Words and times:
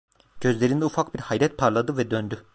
Gözlerinde 0.41 0.85
ufak 0.85 1.13
bir 1.15 1.19
hayret 1.19 1.57
parladı 1.57 1.97
ve 1.97 2.11
döndü. 2.11 2.43